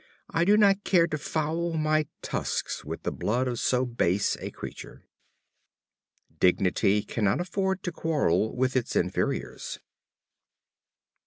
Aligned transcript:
I 0.31 0.45
do 0.45 0.57
not 0.57 0.83
care 0.83 1.05
to 1.05 1.17
foul 1.19 1.73
my 1.73 2.07
tusks 2.23 2.83
with 2.83 3.03
the 3.03 3.11
blood 3.11 3.47
of 3.47 3.59
so 3.59 3.85
base 3.85 4.35
a 4.39 4.49
creature." 4.49 5.03
Dignity 6.39 7.03
cannot 7.03 7.39
afford 7.39 7.83
to 7.83 7.91
quarrel 7.91 8.55
with 8.55 8.75
its 8.75 8.95
inferiors. 8.95 9.77